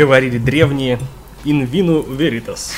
[0.00, 0.98] говорили древние,
[1.44, 2.72] in vino veritas.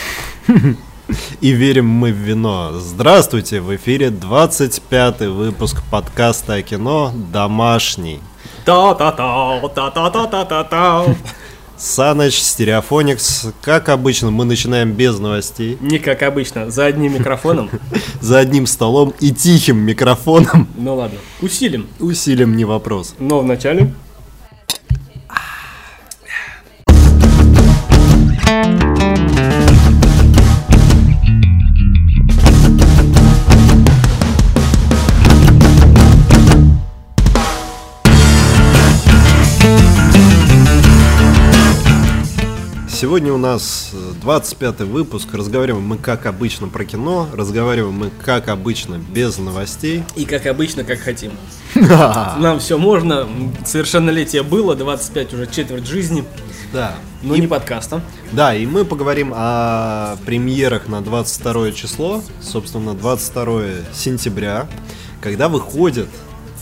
[1.40, 2.72] И верим мы в вино.
[2.74, 8.18] Здравствуйте, в эфире 25 выпуск подкаста о кино «Домашний».
[8.64, 11.14] Та-та-та, та-та-та-та-та-та.
[11.78, 13.46] Саныч, Стереофоникс.
[13.60, 17.70] Как обычно, мы начинаем без новостей, Не как обычно, за одним микрофоном.
[18.20, 20.66] за одним столом и тихим микрофоном.
[20.77, 21.86] Ну ладно, усилим.
[22.00, 23.14] Усилим не вопрос.
[23.20, 23.92] Но вначале...
[43.03, 45.28] Сегодня у нас 25 выпуск.
[45.33, 47.28] Разговариваем мы, как обычно, про кино.
[47.33, 50.05] Разговариваем мы, как обычно, без новостей.
[50.14, 51.33] И как обычно, как хотим.
[51.75, 53.28] Нам все можно.
[53.65, 56.25] Совершеннолетие было, 25 уже четверть жизни.
[56.73, 56.95] Да.
[57.23, 58.01] Но не подкаста.
[58.33, 63.62] Да, и мы поговорим о премьерах на 22 число, собственно, 22
[63.93, 64.67] сентября,
[65.20, 66.09] когда выходит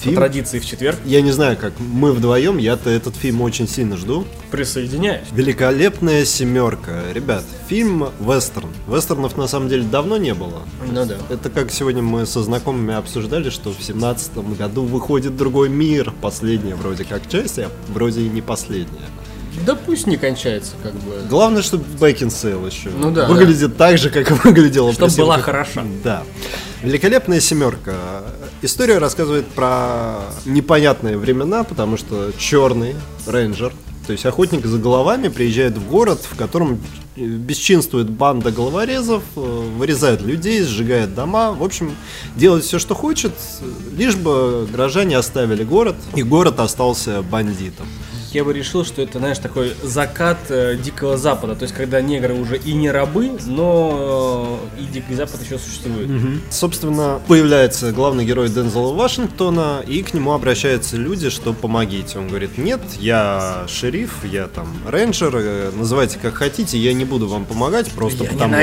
[0.00, 0.16] По фильм.
[0.16, 0.98] традиции в четверг.
[1.04, 4.26] Я не знаю, как мы вдвоем, я-то этот фильм очень сильно жду.
[4.50, 5.26] Присоединяюсь.
[5.32, 7.02] Великолепная семерка.
[7.12, 8.70] Ребят, фильм вестерн.
[8.88, 10.62] Вестернов на самом деле давно не было.
[10.90, 11.16] Ну да.
[11.28, 16.12] Это как сегодня мы со знакомыми обсуждали, что в семнадцатом году выходит другой мир.
[16.20, 19.08] Последняя вроде как часть, а вроде и не последняя.
[19.66, 21.22] Да пусть не кончается, как бы.
[21.28, 25.38] Главное, чтобы Бэкинсейл еще Ну да, выглядит так же, как и выглядела Чтоб при была
[25.38, 25.84] хороша.
[26.04, 26.22] Да.
[26.82, 27.94] Великолепная семерка.
[28.62, 32.94] История рассказывает про непонятные времена, потому что черный
[33.26, 33.72] рейнджер,
[34.06, 36.80] то есть охотник за головами, приезжает в город, в котором
[37.16, 39.40] э, бесчинствует банда головорезов, э,
[39.76, 41.94] вырезает людей, сжигает дома, в общем,
[42.36, 43.32] делает все, что хочет,
[43.96, 47.86] лишь бы горожане оставили город, и город остался бандитом.
[48.32, 51.54] Я бы решил, что это, знаешь, такой закат э, Дикого Запада.
[51.54, 56.08] То есть, когда негры уже и не рабы, но э, и Дикий Запад еще существует.
[56.50, 62.18] Собственно, появляется главный герой Дензела Вашингтона, и к нему обращаются люди, что помогите.
[62.18, 67.28] Он говорит, нет, я шериф, я там рейнджер, э, называйте как хотите, я не буду
[67.28, 68.60] вам помогать, просто Я не потому что...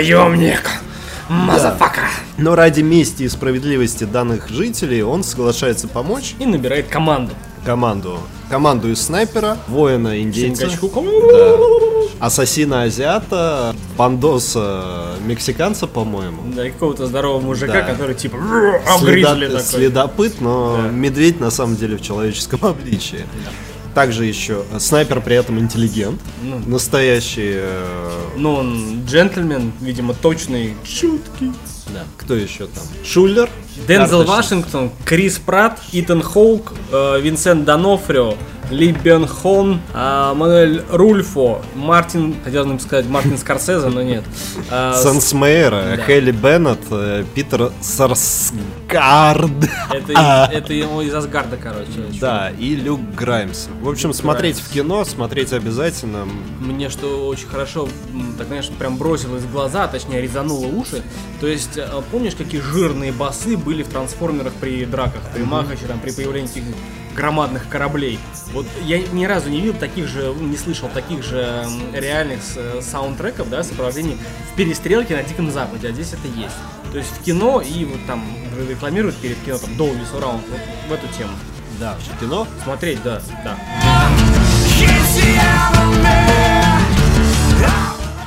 [1.29, 2.01] Motherfucker!
[2.37, 7.33] Но ради мести и справедливости данных жителей он соглашается помочь И набирает команду.
[7.65, 8.19] команду.
[8.49, 11.57] Команду из снайпера, воина индейца, да,
[12.19, 16.43] ассасина азиата, бандоса мексиканца, по-моему.
[16.55, 17.81] Да, и какого-то здорового мужика, Да.
[17.81, 19.59] который типа обгрызли Следа- такой.
[19.63, 20.89] Следопыт, но Да.
[20.89, 23.25] медведь на самом деле в человеческом обличии.
[23.97, 26.21] Также еще э, снайпер при этом интеллигент.
[26.43, 26.59] Ну.
[26.67, 27.53] Настоящий.
[27.55, 31.51] э, Ну, он джентльмен, видимо, точный, чуткий.
[31.87, 32.03] да.
[32.15, 32.83] Кто еще там?
[33.03, 33.49] Шулер.
[33.87, 34.25] Дензел Карточный.
[34.27, 38.35] Вашингтон, Крис Пратт, Итан Хоук, э, Винсент Донофрио,
[38.69, 44.23] Ли Бен Хон, э, Мануэль Рульфо, Мартин, хотел бы сказать Мартин Скорсезе, но нет.
[44.69, 45.97] Э, с- Санс Мейер, да.
[46.05, 49.51] Хелли Беннет, э, Питер Сарсгард.
[49.91, 51.87] это, из- это ему из Асгарда, короче.
[52.19, 53.67] Да, и Люк Граймс.
[53.81, 56.27] В общем, смотреть в кино, смотреть обязательно.
[56.59, 57.87] Мне что очень хорошо,
[58.37, 61.01] так знаешь, прям бросилось в глаза, а точнее резануло уши.
[61.39, 65.99] То есть, э, помнишь, какие жирные басы были в трансформерах при драках, при Махаче, там,
[65.99, 66.63] при появлении этих
[67.17, 68.19] громадных кораблей.
[68.53, 73.49] Вот я ни разу не видел таких же, не слышал таких же реальных э, саундтреков,
[73.49, 74.17] да, сопровождений
[74.53, 76.55] в перестрелке на Диком Западе, а здесь это есть.
[76.91, 78.23] То есть в кино и вот там
[78.69, 81.31] рекламируют перед кино там Dolby Surround, вот в эту тему.
[81.79, 82.47] Да, в кино.
[82.63, 83.57] Смотреть, да, да.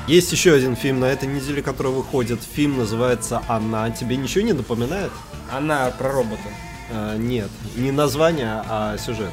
[0.07, 2.41] Есть еще один фильм на этой неделе, который выходит.
[2.43, 3.91] Фильм называется «Она».
[3.91, 5.13] Тебе ничего не напоминает?
[5.53, 6.49] Она про робота.
[6.93, 9.31] А, нет, не название, а сюжет.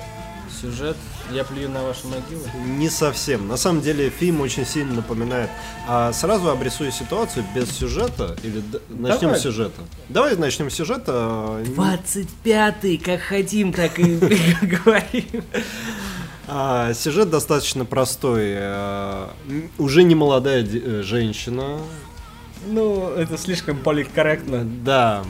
[0.62, 0.98] Сюжет
[1.32, 2.42] «Я плюю на ваши могилы».
[2.80, 3.48] Не совсем.
[3.48, 5.50] На самом деле фильм очень сильно напоминает.
[5.88, 9.40] А сразу обрисую ситуацию без сюжета или д- начнем Давай.
[9.40, 9.82] с сюжета.
[10.10, 11.62] Давай начнем с сюжета.
[11.76, 14.16] 25-й, как хотим, так и
[14.62, 15.44] говорим.
[16.48, 18.54] А, сюжет достаточно простой.
[18.58, 19.32] А,
[19.78, 21.78] уже не молодая де- э, женщина.
[22.66, 24.64] Ну, это слишком политкорректно.
[24.64, 25.24] Да.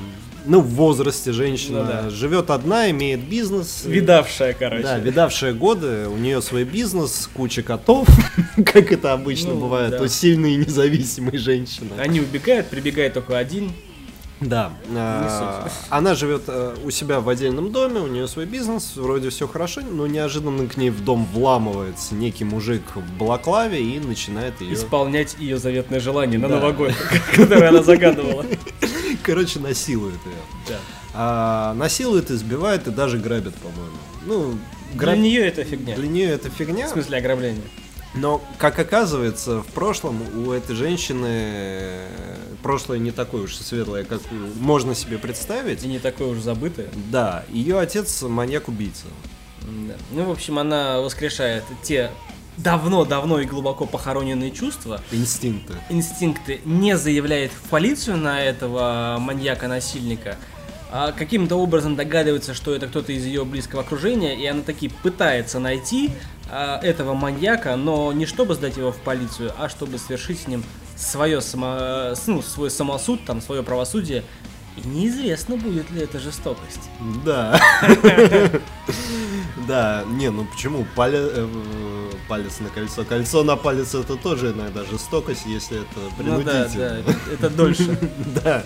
[0.47, 1.83] Ну, в возрасте женщина.
[1.83, 2.09] Ну да.
[2.09, 3.83] Живет одна, имеет бизнес.
[3.85, 4.83] Видавшая, короче.
[4.83, 8.07] Да, видавшая годы, у нее свой бизнес, куча котов,
[8.65, 10.01] как это обычно Ну, бывает да.
[10.01, 11.89] у сильной и независимой женщины.
[11.99, 13.71] Они убегают, прибегает только один.
[14.39, 14.71] Да.
[14.87, 15.73] суть.
[15.89, 19.81] Она живет э, у себя в отдельном доме, у нее свой бизнес, вроде все хорошо,
[19.81, 25.35] но неожиданно к ней в дом вламывается некий мужик в балаклаве и начинает ее, Исполнять
[25.39, 26.59] ее заветное желание на Да.
[26.59, 26.93] Новый год,
[27.35, 28.45] которое она загадывала.
[29.27, 30.41] короче, насилует ее.
[30.69, 30.79] Да.
[31.13, 33.97] А, насилует, избивает и даже грабит, по-моему.
[34.25, 34.57] Ну,
[34.93, 35.95] Для нее это фигня.
[35.95, 36.87] Для нее это фигня.
[36.87, 37.63] В смысле ограбления.
[38.15, 41.99] Но, как оказывается, в прошлом у этой женщины
[42.63, 44.21] прошлое не такое уж светлое, как
[44.55, 45.83] можно себе представить.
[45.83, 46.87] И не такое уж забытое.
[47.11, 49.07] Да, ее отец маньяк-убийца.
[49.61, 49.95] Да.
[50.11, 52.11] Ну, в общем, она воскрешает те
[52.57, 55.01] давно-давно и глубоко похороненные чувства.
[55.11, 55.75] Инстинкты.
[55.89, 56.61] Инстинкты.
[56.65, 60.37] Не заявляет в полицию на этого маньяка-насильника,
[60.89, 65.59] а каким-то образом догадывается, что это кто-то из ее близкого окружения, и она таки пытается
[65.59, 66.11] найти
[66.49, 70.63] а, этого маньяка, но не чтобы сдать его в полицию, а чтобы совершить с ним
[70.95, 74.23] свое само, ну, свой самосуд, там, свое правосудие.
[74.77, 76.89] И неизвестно, будет ли это жестокость.
[77.25, 77.59] Да.
[79.67, 80.85] Да, не, ну почему?
[82.27, 83.03] Палец на кольцо.
[83.03, 86.67] Кольцо на палец это тоже иногда жестокость, если это принудительно.
[86.97, 87.97] Ну да, да, это дольше.
[88.43, 88.63] Да.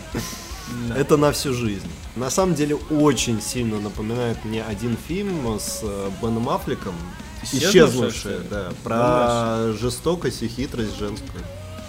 [0.96, 1.90] Это на всю жизнь.
[2.16, 6.96] На самом деле очень сильно напоминает мне один фильм с э, Беном Аффлеком.
[7.52, 8.72] Исчезнувшая, да.
[8.84, 11.44] Про жестокость и хитрость женскую.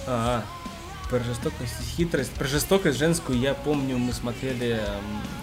[0.06, 0.42] А,
[1.12, 2.30] про жестокость и хитрость.
[2.30, 4.80] Про жестокость женскую я помню, мы смотрели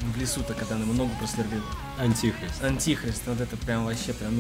[0.01, 1.63] в лесу-то, когда она много просверлила.
[1.99, 2.63] Антихрист.
[2.63, 4.33] Антихрист, вот это прям вообще прям...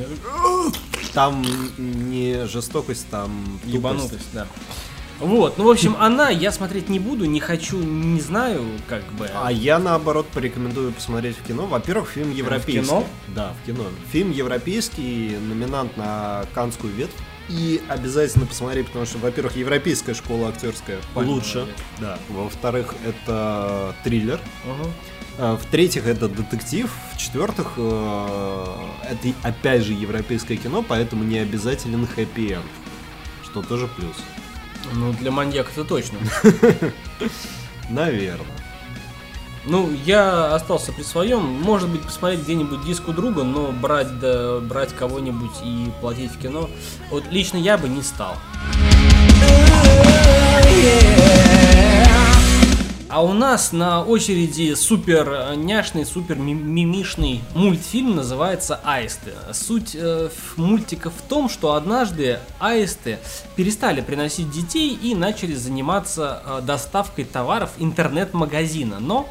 [1.13, 1.45] Там
[1.77, 4.47] не жестокость, там Ебанутость, да.
[5.19, 9.29] Вот, ну, в общем, она я смотреть не буду, не хочу, не знаю, как бы.
[9.35, 11.67] А я, наоборот, порекомендую посмотреть в кино.
[11.67, 12.79] Во-первых, фильм европейский.
[12.79, 13.07] В кино?
[13.27, 13.83] Да, в кино.
[14.11, 17.13] Фильм европейский, номинант на Канскую ветвь.
[17.49, 21.67] И обязательно посмотреть, потому что, во-первых, европейская школа актерская лучше.
[21.99, 22.19] Да.
[22.29, 24.39] Во-вторых, это триллер.
[24.65, 25.55] Угу.
[25.55, 26.91] В-третьих, это детектив.
[27.13, 28.75] В-четвертых, э,
[29.09, 32.65] это опять же европейское кино, поэтому не обязателен хэппи-энд.
[33.43, 34.15] Что тоже плюс.
[34.93, 36.19] Ну, для маньяка это точно.
[37.89, 38.58] Наверное.
[39.69, 41.43] Ну, я остался при своем.
[41.43, 46.39] Может быть, посмотреть где-нибудь диск у друга, но брать, да, брать кого-нибудь и платить в
[46.39, 46.67] кино.
[47.11, 48.35] Вот лично я бы не стал.
[53.09, 59.33] А у нас на очереди супер няшный, супер мимишный мультфильм называется «Аисты».
[59.51, 63.17] Суть э, мультика в том, что однажды аисты
[63.55, 68.99] перестали приносить детей и начали заниматься э, доставкой товаров интернет-магазина.
[68.99, 69.27] Но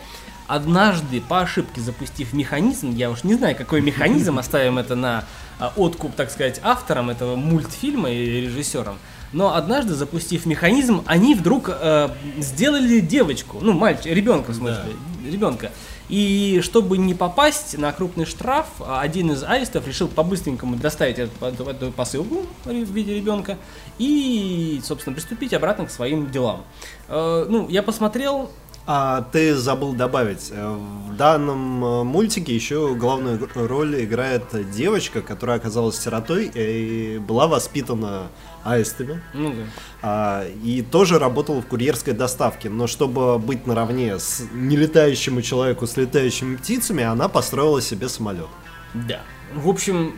[0.49, 5.25] однажды по ошибке запустив механизм, я уж не знаю, какой механизм, оставим это на
[5.61, 8.99] э, откуп, так сказать, авторам этого мультфильма и режиссерам,
[9.33, 12.09] но однажды, запустив механизм, они вдруг э,
[12.39, 14.85] сделали девочку, ну, мальчик, ребенка, в смысле,
[15.23, 15.31] да.
[15.31, 15.71] ребенка.
[16.09, 21.93] И чтобы не попасть на крупный штраф, один из аистов решил по-быстренькому доставить эту, эту
[21.93, 23.59] посылку в виде ребенка
[23.99, 26.65] и, собственно, приступить обратно к своим делам.
[27.09, 28.51] Э, ну, я посмотрел,
[28.91, 30.77] а ты забыл добавить, э,
[31.09, 38.29] в данном э, мультике еще главную роль играет девочка, которая оказалась сиротой и была воспитана
[38.65, 39.21] аистами.
[39.35, 39.63] Ну да.
[40.01, 42.71] А, и тоже работала в курьерской доставке.
[42.71, 48.49] Но чтобы быть наравне с нелетающему человеку с летающими птицами, она построила себе самолет.
[48.95, 49.21] Да.
[49.55, 50.15] В общем,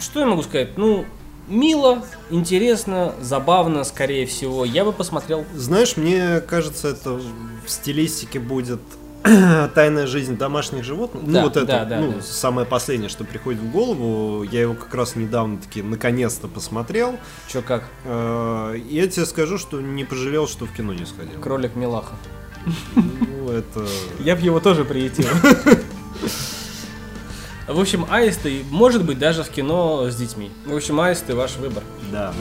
[0.00, 0.76] что я могу сказать?
[0.76, 1.04] Ну,
[1.48, 4.64] мило, интересно, забавно, скорее всего.
[4.64, 5.44] Я бы посмотрел.
[5.54, 8.80] Знаешь, мне кажется, это в стилистике будет
[9.74, 11.24] Тайная жизнь домашних животных.
[11.26, 12.22] Ну, да, ну, вот это, да, да, ну, да.
[12.22, 14.42] самое последнее, что приходит в голову.
[14.44, 17.16] Я его как раз недавно таки наконец-то посмотрел.
[17.48, 17.84] Че как?
[18.04, 21.40] Э, я тебе скажу, что не пожалел, что в кино не сходил.
[21.40, 22.14] Кролик Милаха.
[22.94, 23.86] Ну, это...
[24.20, 25.26] Я бы его тоже приютил.
[27.68, 30.50] В общем, аисты, может быть, даже в кино с детьми.
[30.64, 31.82] В общем, аисты ваш выбор.
[32.10, 32.32] Да.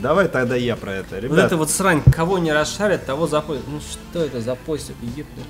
[0.00, 1.18] Давай тогда я про это.
[1.18, 3.66] Ребят, вот это вот срань, кого не расшарят, того запостят.
[3.68, 4.94] Ну что это за постер?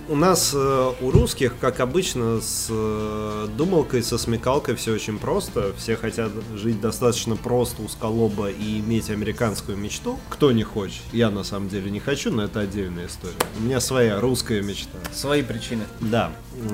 [0.09, 5.73] У нас э, у русских, как обычно, с э, думалкой, со смекалкой все очень просто.
[5.77, 10.19] Все хотят жить достаточно просто, узколобо и иметь американскую мечту.
[10.29, 11.03] Кто не хочет?
[11.13, 13.35] Я на самом деле не хочу, но это отдельная история.
[13.59, 14.99] У меня своя русская мечта.
[15.13, 15.85] Свои причины.
[16.01, 16.33] Да,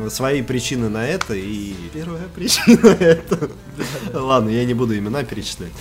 [0.09, 3.51] свои причины на это и первая причина это.
[4.15, 5.73] Ладно, я не буду имена перечислять.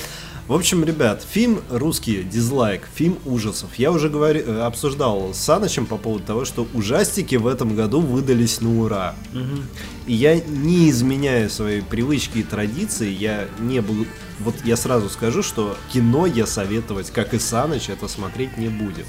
[0.47, 3.73] В общем, ребят, фильм русский, дизлайк, фильм ужасов.
[3.77, 7.99] Я уже говори, э, обсуждал с Санычем по поводу того, что ужастики в этом году
[7.99, 9.15] выдались на ура.
[9.33, 9.63] Угу.
[10.05, 14.05] И я не изменяю свои привычки и традиции, я не буду...
[14.39, 19.07] Вот я сразу скажу, что кино я советовать, как и Саныч, это смотреть не будет.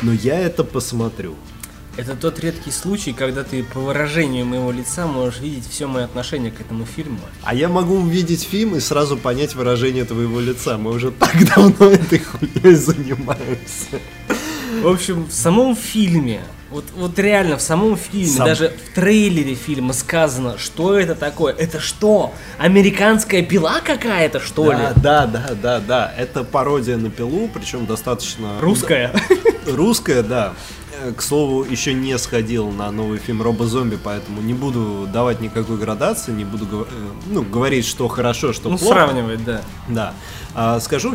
[0.00, 1.36] Но я это посмотрю.
[1.96, 6.50] Это тот редкий случай, когда ты по выражению моего лица можешь видеть все мое отношение
[6.50, 7.18] к этому фильму.
[7.42, 10.78] А я могу увидеть фильм и сразу понять выражение твоего лица.
[10.78, 13.98] Мы уже так давно этой хуйней занимаемся.
[14.82, 19.54] В общем, в самом фильме Вот, вот реально в самом фильме, Сам- даже в трейлере
[19.56, 21.52] фильма сказано, что это такое.
[21.52, 22.32] Это что?
[22.56, 24.78] Американская пила какая-то, что ли?
[24.78, 26.14] Да, да, да, да, да.
[26.16, 29.12] Это пародия на пилу, причем достаточно Русская.
[29.66, 30.54] русская, да.
[31.02, 35.76] Э, К слову, еще не сходил на новый фильм Робо-зомби, поэтому не буду давать никакой
[35.78, 36.84] градации, не буду э,
[37.26, 38.94] ну, говорить, что хорошо, что Ну, плохо.
[38.94, 39.62] сравнивать, да.
[39.88, 40.14] Да.
[40.54, 41.14] А, скажу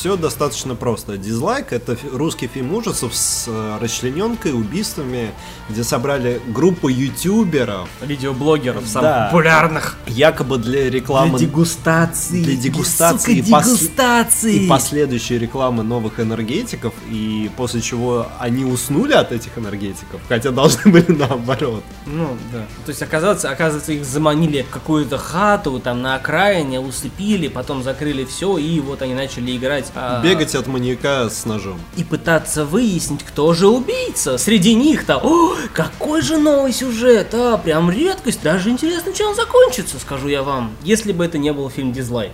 [0.00, 1.18] все достаточно просто.
[1.18, 5.30] Дизлайк это русский фильм ужасов с э, расчлененкой, убийствами,
[5.68, 9.26] где собрали группу ютуберов, Видеоблогеров самых Да.
[9.26, 9.98] популярных.
[10.06, 12.42] якобы для рекламы дегустации.
[12.42, 14.64] для дегустации Сука, и пос- дегустации.
[14.64, 20.80] и последующей рекламы новых энергетиков, и после чего они уснули от этих энергетиков, хотя должны
[20.90, 21.84] были наоборот.
[22.06, 22.60] Ну, да.
[22.86, 28.24] То есть, оказывается, оказывается, их заманили в какую-то хату, там, на окраине, усыпили, потом закрыли
[28.24, 29.89] все, и вот они начали играть.
[29.94, 31.80] А, Бегать от маньяка с ножом.
[31.96, 34.38] И пытаться выяснить, кто же убийца.
[34.38, 38.42] Среди них-то, о, какой же новый сюжет, а, прям редкость.
[38.42, 40.72] Даже интересно, чем он закончится, скажу я вам.
[40.82, 42.32] Если бы это не был фильм Дизлайк.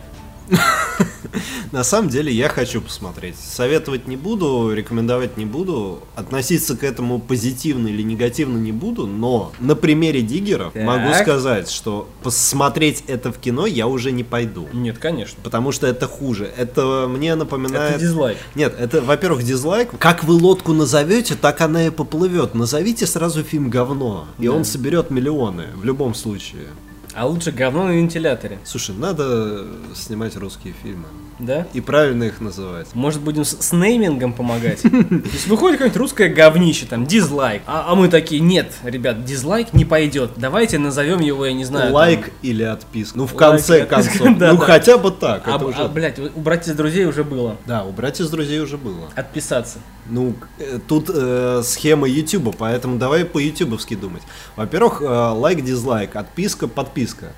[1.73, 3.37] На самом деле я хочу посмотреть.
[3.37, 9.53] Советовать не буду, рекомендовать не буду, относиться к этому позитивно или негативно не буду, но
[9.59, 10.85] на примере Диггеров Так.
[10.85, 14.69] могу сказать, что посмотреть это в кино я уже не пойду.
[14.73, 15.38] Нет, конечно.
[15.43, 16.50] Потому что это хуже.
[16.57, 17.93] Это мне напоминает...
[17.97, 18.38] Это дизлайк.
[18.55, 19.91] Нет, это, во-первых, дизлайк.
[19.99, 22.55] Как вы лодку назовете, так она и поплывет.
[22.55, 24.53] Назовите сразу фильм говно, и Да.
[24.53, 26.69] он соберет миллионы в любом случае.
[27.16, 31.06] А лучше говно на вентиляторе, Слушай, надо снимать русские фильмы
[31.38, 31.66] да?
[31.73, 32.88] и правильно их называть.
[32.95, 34.83] Может будем с, с неймингом помогать?
[34.83, 37.62] То есть выходит какое-нибудь русское говнище, там, дизлайк.
[37.66, 40.33] А, а мы такие, нет, ребят, дизлайк не пойдет.
[40.37, 41.87] Давайте назовем его, я не знаю.
[41.87, 43.19] там, Лайк или отписка.
[43.19, 44.16] Ну, в Лайк конце концов.
[44.38, 44.64] да, ну, да.
[44.64, 45.43] хотя бы так.
[45.47, 47.57] А, уже- а, блядь, у братьев друзей уже было.
[47.66, 49.11] Да, у братьев друзей уже было.
[49.14, 49.78] Отписаться.
[50.09, 54.23] Ну, э, тут э, схема Ютуба, поэтому давай по ютубовски думать.
[54.55, 57.33] Во-первых, э, лайк, дизлайк, отписка, подписка.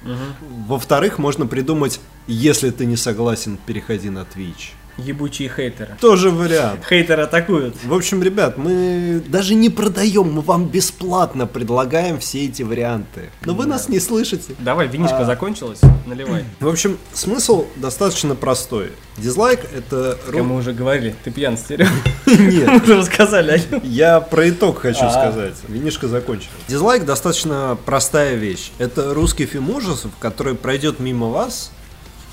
[0.67, 2.00] Во-вторых, можно придумать,
[2.32, 4.73] если ты не согласен, переходи на Twitch.
[4.99, 5.97] Ебучие хейтеры.
[6.00, 6.85] Тоже вариант.
[6.85, 7.76] Хейтеры атакуют.
[7.85, 13.30] В общем, ребят, мы даже не продаем, мы вам бесплатно предлагаем все эти варианты.
[13.44, 14.56] Но вы нас не слышите.
[14.58, 15.25] Давай, винишка А.
[15.25, 16.44] закончилась, наливай.
[16.61, 18.90] В общем, смысл достаточно простой.
[19.18, 20.18] Дизлайк это...
[20.26, 21.87] Как мы уже говорили, ты пьян, стерео.
[22.26, 23.62] Нет, Уже рассказали.
[23.85, 25.11] Я про итог хочу А.
[25.11, 25.54] сказать.
[25.68, 26.49] Винишка закончил.
[26.66, 28.73] Дизлайк достаточно простая вещь.
[28.78, 31.70] Это русский фильм ужасов, который пройдет мимо вас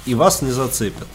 [0.06, 1.08] и вас не зацепит.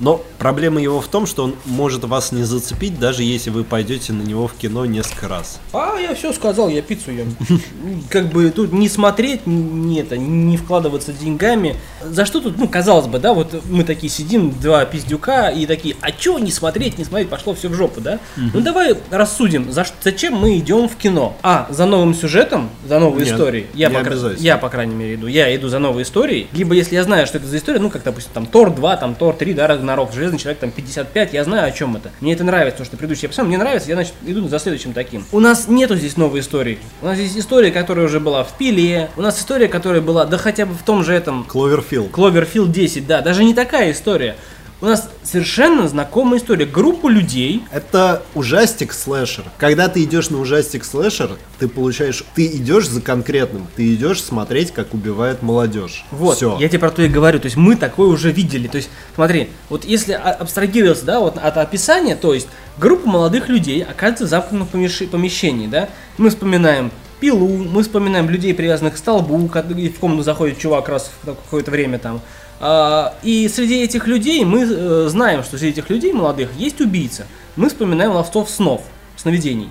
[0.00, 4.12] Но проблема его в том, что он может вас не зацепить, даже если вы пойдете
[4.12, 5.60] на него в кино несколько раз.
[5.72, 7.36] А, я все сказал, я пиццу ем.
[8.10, 11.76] Как бы тут не смотреть, не это, не вкладываться деньгами.
[12.02, 15.96] За что тут, ну, казалось бы, да, вот мы такие сидим, два пиздюка, и такие,
[16.00, 18.18] а чё не смотреть, не смотреть, пошло все в жопу, да?
[18.36, 21.36] Ну давай рассудим, за, зачем мы идем в кино?
[21.42, 23.66] А, за новым сюжетом, за новой историей.
[23.74, 24.02] Я, по,
[24.38, 25.26] я, по крайней мере, иду.
[25.26, 26.48] Я иду за новой историей.
[26.52, 29.14] Либо если я знаю, что это за история, ну, как, допустим, там Тор 2, там
[29.14, 32.10] Тор 3, да, Рагнарок, Железный человек, там 55, я знаю, о чем это.
[32.20, 34.92] Мне это нравится, потому что предыдущий я посмотрел, мне нравится, я, значит, иду за следующим
[34.92, 35.24] таким.
[35.32, 36.78] У нас нету здесь новой истории.
[37.02, 40.38] У нас здесь история, которая уже была в Пиле, у нас история, которая была, да
[40.38, 42.10] хотя бы в том же этом Кловерфилд.
[42.10, 44.36] Кловерфилд 10, да, даже не такая история.
[44.82, 46.64] У нас совершенно знакомая история.
[46.64, 49.44] Группа людей, Это ужастик слэшер.
[49.58, 54.70] Когда ты идешь на ужастик слэшер, ты получаешь, ты идешь за конкретным, ты идешь смотреть,
[54.72, 56.04] как убивает молодежь.
[56.10, 56.56] Вот, Все.
[56.58, 57.38] я тебе про то и говорю.
[57.40, 58.68] То есть мы такое уже видели.
[58.68, 63.82] То есть, смотри, вот если абстрагироваться, да, вот от описания, то есть группа молодых людей
[63.84, 65.90] оказывается в замкнутом помещ- помещении, да.
[66.16, 71.10] Мы вспоминаем пилу, мы вспоминаем людей, привязанных к столбу, когда в комнату заходит чувак раз
[71.22, 72.20] в какое-то время там.
[72.60, 77.26] А, И среди этих людей мы э, знаем, что среди этих людей молодых есть убийца.
[77.56, 78.82] Мы вспоминаем ловцов снов,
[79.16, 79.68] сновидений.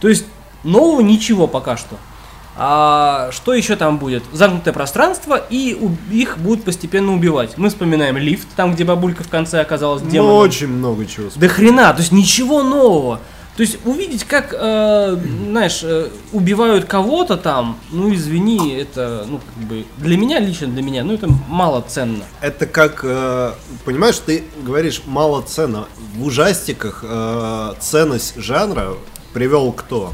[0.00, 0.24] То есть
[0.64, 1.96] нового ничего пока что.
[2.60, 4.24] А что еще там будет?
[4.32, 5.78] Замкнутое пространство, и
[6.10, 7.56] их будут постепенно убивать.
[7.56, 10.36] Мы вспоминаем лифт, там, где бабулька в конце оказалась Ну, демоном.
[10.38, 11.30] очень много чего.
[11.36, 13.20] Да хрена, то есть ничего нового.
[13.58, 15.16] То есть увидеть, как, э,
[15.48, 20.80] знаешь, э, убивают кого-то там, ну извини, это, ну как бы, для меня, лично для
[20.80, 22.22] меня, ну это мало ценно.
[22.40, 25.86] Это как, э, понимаешь, ты говоришь мало ценно.
[26.14, 28.90] В ужастиках э, ценность жанра
[29.32, 30.12] привел кто?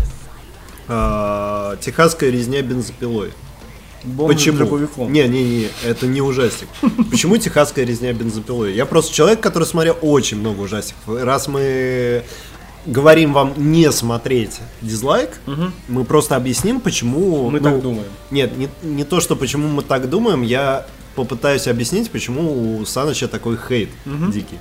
[0.88, 3.34] Э, Техасская резня бензопилой.
[4.04, 4.56] Бомбы Почему?
[4.56, 5.12] дробовиком.
[5.12, 6.68] Не, не, не, это не ужастик.
[7.10, 8.74] Почему техасская резня бензопилой?
[8.74, 11.22] Я просто человек, который смотрел очень много ужастиков.
[11.22, 12.22] Раз мы
[12.86, 15.40] говорим вам не смотреть дизлайк,
[15.88, 17.50] мы просто объясним, почему.
[17.50, 18.08] Мы ну, так думаем.
[18.30, 23.28] Нет, не, не то, что почему мы так думаем, я попытаюсь объяснить, почему у Саныча
[23.28, 23.90] такой хейт
[24.30, 24.58] дикий.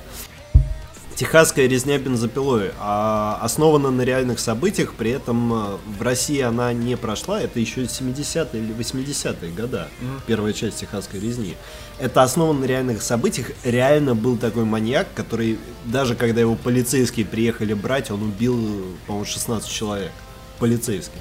[1.14, 6.96] Техасская резня бензопилой а, основана на реальных событиях, при этом э, в России она не
[6.96, 9.88] прошла, это еще 70-е или 80-е года,
[10.26, 11.54] первая часть Техасской резни.
[11.98, 17.72] Это основано на реальных событиях, реально был такой маньяк, который, даже когда его полицейские приехали
[17.72, 18.56] брать, он убил,
[19.06, 20.10] по-моему, 16 человек,
[20.58, 21.20] полицейских,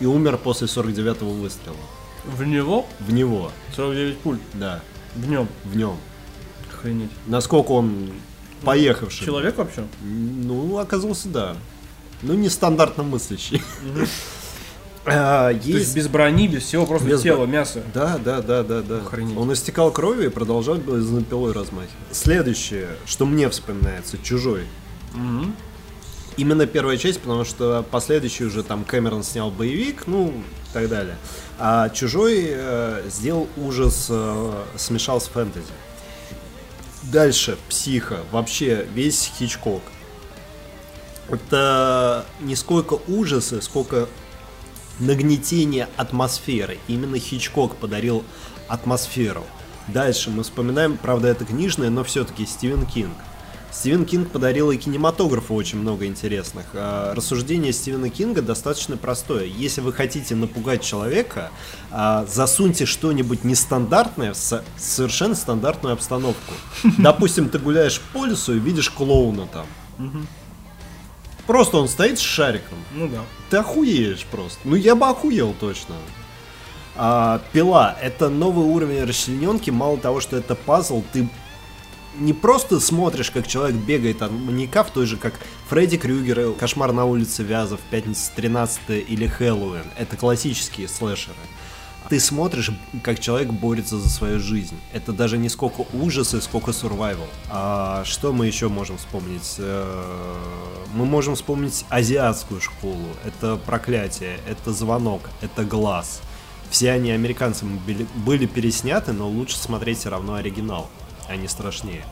[0.00, 1.76] и умер после 49-го выстрела.
[2.26, 4.38] В него В него, 49 пуль.
[4.52, 4.82] да,
[5.14, 5.48] В нем.
[5.64, 5.96] в нем.
[6.74, 7.10] Охренеть.
[7.26, 8.10] Насколько он
[8.62, 9.24] поехавший.
[9.24, 9.84] Человек вообще?
[10.02, 11.56] Ну, оказался, да.
[12.20, 13.62] Ну, нестандартно мыслящий.
[15.12, 15.96] А, То есть Есть...
[15.96, 17.82] без брони, без всего, просто Без тело, мясо.
[17.94, 18.98] Да, да, да, да, да.
[18.98, 19.36] Охренеть.
[19.36, 21.90] Он истекал кровью и продолжал бензопилой размахивать.
[22.12, 24.64] Следующее, что мне вспоминается, «Чужой».
[25.14, 25.54] Мгм.
[26.36, 31.16] Именно первая часть, потому что последующий уже там Кэмерон снял боевик, ну, и так далее.
[31.58, 35.66] А «Чужой» э, сделал ужас, э, смешал с фэнтези.
[37.02, 39.82] Дальше, «Психо», вообще весь Хичкок.
[41.28, 44.08] Это не сколько ужасы, сколько
[45.00, 46.78] нагнетение атмосферы.
[46.88, 48.24] Именно Хичкок подарил
[48.68, 49.44] атмосферу.
[49.88, 53.14] Дальше мы вспоминаем, правда это книжное, но все-таки Стивен Кинг.
[53.70, 56.66] Стивен Кинг подарил и кинематографу очень много интересных.
[56.72, 59.44] А, Рассуждение Стивена Кинга достаточно простое.
[59.44, 61.50] Если вы хотите напугать человека,
[61.90, 66.54] а, засуньте что-нибудь нестандартное в со- совершенно стандартную обстановку.
[66.98, 69.66] Допустим, ты гуляешь по лесу и видишь клоуна там.
[71.48, 72.76] Просто он стоит с шариком.
[72.92, 73.22] Ну да.
[73.48, 74.60] Ты охуеешь просто.
[74.64, 75.94] Ну, я бы охуел точно.
[76.94, 79.70] А, пила— это новый уровень расчлененки.
[79.70, 81.26] Мало того, что это пазл, ты
[82.18, 86.92] не просто смотришь, как человек бегает от маньяка, в той же, как Фредди Крюгер, Кошмар
[86.92, 89.86] на улице Вязов, Пятница 13 или Хэллоуин.
[89.96, 91.34] Это классические слэшеры.
[92.08, 92.70] Ты смотришь,
[93.02, 94.76] как человек борется за свою жизнь.
[94.94, 97.26] Это даже не сколько ужасы, сколько survival.
[97.50, 99.56] А что мы еще можем вспомнить?
[99.58, 100.34] Э,
[100.94, 103.04] Мы можем вспомнить азиатскую школу.
[103.26, 106.22] Это проклятие, это звонок, это глаз.
[106.70, 107.78] Все они американцами
[108.24, 110.88] были, пересняты, но лучше смотреть все равно оригинал.
[111.28, 112.04] Они страшнее.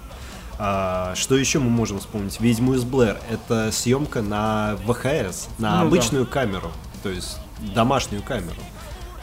[0.58, 2.38] А, что еще мы можем вспомнить?
[2.38, 3.18] Ведьму из Блэр.
[3.30, 5.80] Это съемка на ВХС, на Ну да.
[5.82, 6.70] обычную камеру.
[7.02, 7.38] То есть
[7.74, 8.60] домашнюю камеру.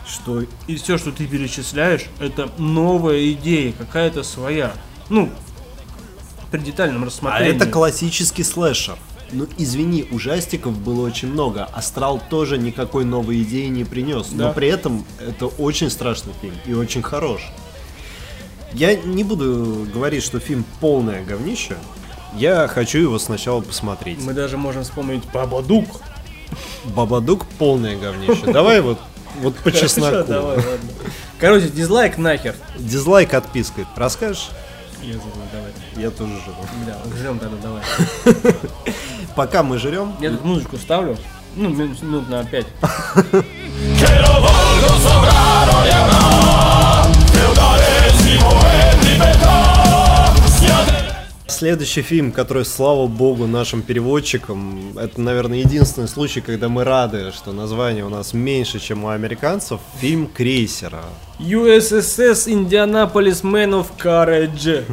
[0.07, 4.73] Что И все, что ты перечисляешь, это новая идея, какая-то своя.
[5.09, 5.29] Ну,
[6.51, 7.55] при детальном А рассмотрении.
[7.55, 8.97] это классический слэшер.
[9.31, 11.65] Ну, извини, ужастиков было очень много.
[11.73, 14.27] Астрал тоже никакой новой идеи не принес.
[14.27, 14.47] Да.
[14.47, 17.41] Но при этом это очень страшный фильм и очень хорош.
[18.73, 21.77] Я не буду говорить, что фильм полное говнище.
[22.35, 24.19] Я хочу его сначала посмотреть.
[24.21, 26.01] Мы даже можем вспомнить Бабадук.
[26.85, 28.51] Бабадук полное говнище.
[28.51, 28.99] Давай вот,
[29.41, 30.23] вот по чесноку.
[30.27, 30.79] Давай, ладно.
[31.39, 32.55] Короче, дизлайк нахер.
[32.77, 33.85] Дизлайк отпиской.
[33.95, 34.49] Расскажешь?
[35.01, 35.71] Я забыл, давай.
[35.97, 36.65] Я тоже живу.
[36.85, 37.83] Бля, жрем тогда, давай.
[39.35, 41.17] Пока мы жрем, Я тут музычку ставлю.
[41.55, 42.67] Ну, минут на пять.
[51.53, 57.51] Следующий фильм, который, слава богу, нашим переводчикам, это, наверное, единственный случай, когда мы рады, что
[57.51, 61.03] название у нас меньше, чем у американцев, фильм «Крейсера».
[61.39, 64.83] USSS Indianapolis Man of Courage.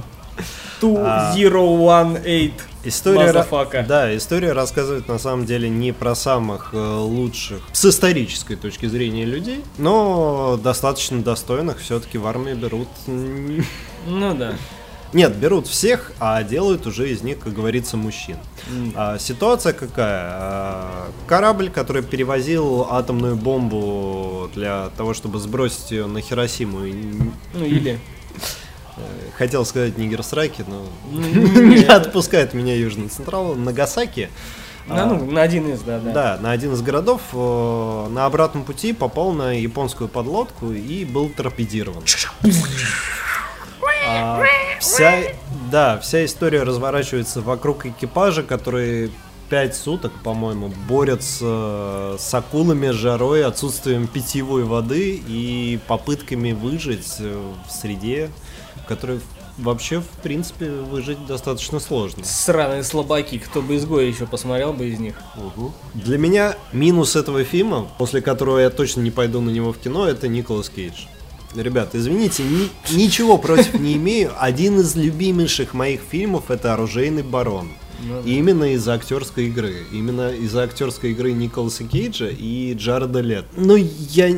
[1.34, 2.52] 2018.
[2.84, 3.46] История,
[3.86, 9.24] да, история рассказывает на самом деле не про самых э, лучших с исторической точки зрения
[9.24, 12.88] людей, но достаточно достойных все-таки в армии берут.
[13.06, 14.54] Ну да.
[15.12, 18.36] Нет, берут всех, а делают уже из них, как говорится, мужчин.
[18.70, 18.92] М.
[18.96, 20.20] А, ситуация какая?
[20.32, 26.78] А, корабль, который перевозил атомную бомбу для того, чтобы сбросить ее на Хиросиму,
[27.54, 27.98] Ну или.
[28.96, 29.00] э,
[29.36, 31.20] хотел сказать Нигерсраки, но Ну,
[31.62, 34.28] не не- отпускает меня Южный Централ, Нагасаки.
[34.86, 36.12] На, ну, на один из, да, да.
[36.12, 41.28] Да, на один из городов э, на обратном пути попал на японскую подлодку и был
[41.28, 42.02] торпедирован.
[44.06, 44.42] А,
[44.80, 45.22] вся,
[45.70, 49.10] да, вся история разворачивается вокруг экипажа, который
[49.48, 57.70] пять суток, по-моему, борются с акулами, жарой, отсутствием питьевой воды и попытками выжить э, в
[57.70, 58.30] среде,
[58.76, 59.20] в которой
[59.58, 62.24] вообще, в принципе, выжить достаточно сложно.
[62.24, 65.16] Сраные слабаки, кто бы изгоя еще посмотрел бы из них.
[65.94, 70.06] Для меня минус этого фильма, после которого я точно не пойду на него в кино,
[70.06, 71.06] это Николас Кейдж.
[71.54, 74.32] Ребят, извините, ни- ничего против не имею.
[74.38, 77.68] Один из любимейших моих фильмов это «Оружейный барон».
[78.02, 79.84] Ну, именно из-за актерской игры.
[79.92, 83.44] Именно из-за актерской игры Николаса Кейджа и Джареда Лет.
[83.56, 84.28] Ну, я...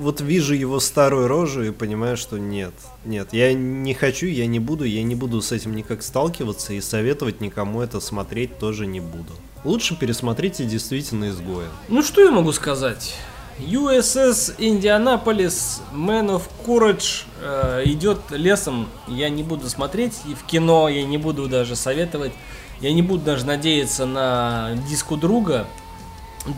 [0.00, 2.72] вот вижу его старую рожу и понимаю, что нет,
[3.04, 6.80] нет, я не хочу, я не буду, я не буду с этим никак сталкиваться и
[6.80, 9.32] советовать никому это смотреть тоже не буду.
[9.64, 11.66] Лучше пересмотрите действительно изгоя.
[11.88, 13.16] Ну что я могу сказать?
[13.58, 18.88] USS Индианаполис Man of Courage э, идет лесом.
[19.08, 22.32] Я не буду смотреть и в кино, я не буду даже советовать.
[22.80, 25.66] Я не буду даже надеяться на диску друга.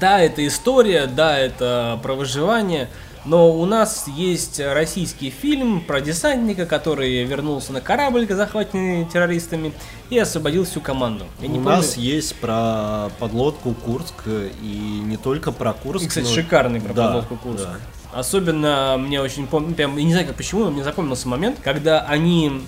[0.01, 2.89] Да, это история, да, это про выживание,
[3.29, 9.73] но у нас есть российский фильм про десантника, который вернулся на корабль, захваченный террористами,
[10.09, 11.27] и освободил всю команду.
[11.41, 11.77] Я не у помню...
[11.77, 16.07] нас есть про подлодку Курск, и не только про Курск.
[16.07, 16.35] И, кстати, но...
[16.35, 17.65] шикарный про да, подлодку Курск.
[17.65, 17.77] Да.
[18.13, 22.01] Особенно мне очень помню, прям, я не знаю как почему, но мне запомнился момент, когда
[22.01, 22.63] они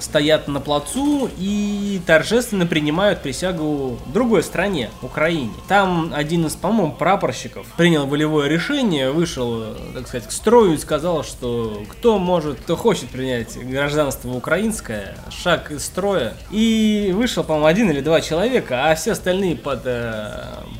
[0.00, 5.52] стоят на плацу и торжественно принимают присягу другой стране, Украине.
[5.68, 11.24] Там один из, по-моему, прапорщиков принял волевое решение, вышел, так сказать, к строю и сказал,
[11.24, 16.34] что кто может, кто хочет принять гражданство украинское, шаг из строя.
[16.50, 20.32] И вышел, по-моему, один или два человека, а все остальные под э,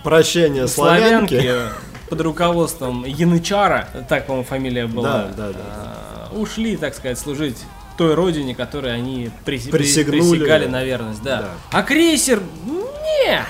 [0.03, 6.37] прощение славянки, славянки под руководством Янычара, так, по-моему, фамилия была, да, да, да, да.
[6.39, 7.57] ушли, так сказать, служить
[7.97, 9.63] той родине, которой они прис...
[9.63, 11.39] присягали на верность, да.
[11.39, 11.49] да.
[11.71, 13.41] А крейсер, не.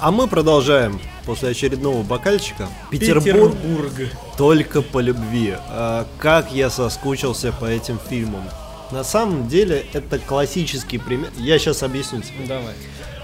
[0.00, 2.66] А мы продолжаем после очередного бокальчика.
[2.90, 3.92] Петербург, Петербург.
[4.38, 5.54] только по любви.
[5.68, 8.44] А, как я соскучился по этим фильмам.
[8.94, 11.28] На самом деле это классический пример.
[11.36, 12.46] Я сейчас объясню тебе.
[12.46, 12.74] Давай.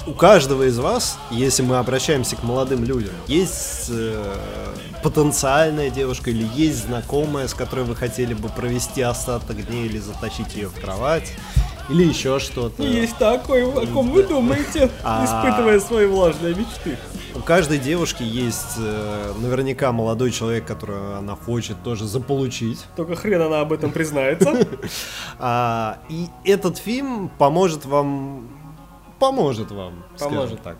[0.04, 4.34] У каждого из вас, если мы обращаемся к молодым людям, есть э,
[5.04, 10.56] потенциальная девушка или есть знакомая, с которой вы хотели бы провести остаток дней или затащить
[10.56, 11.34] ее в кровать
[11.88, 12.82] или еще что-то.
[12.82, 15.24] Есть такой, о ком вы думаете, а.
[15.24, 16.98] испытывая свои влажные мечты.
[17.34, 22.84] У каждой девушки есть э, наверняка молодой человек, которого она хочет тоже заполучить.
[22.96, 24.66] Только хрен она об этом признается.
[25.38, 28.48] А, и этот фильм поможет вам...
[29.18, 30.62] Поможет вам, Поможет.
[30.62, 30.78] так.